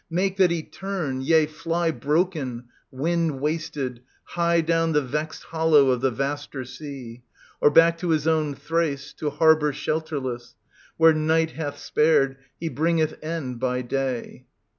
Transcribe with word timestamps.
Make 0.09 0.37
that 0.37 0.49
he 0.49 0.63
turn, 0.63 1.21
yea, 1.21 1.45
fly 1.45 1.91
Broken, 1.91 2.69
wind 2.89 3.39
wasted, 3.39 4.01
high 4.23 4.61
Down 4.61 4.93
the 4.93 5.01
vexed 5.03 5.43
hollow 5.43 5.91
of 5.91 6.01
the 6.01 6.09
Vaster 6.09 6.65
Sea; 6.65 7.21
Or 7.61 7.69
back 7.69 7.99
to 7.99 8.09
his 8.09 8.25
own 8.25 8.55
Thrace, 8.55 9.13
To 9.19 9.29
harbour 9.29 9.71
shelterless. 9.71 10.55
Where 10.97 11.13
Night 11.13 11.51
hath 11.51 11.77
spared, 11.77 12.37
he 12.59 12.67
bringeth 12.67 13.19
end 13.23 13.59
by 13.59 13.83
day. 13.83 14.47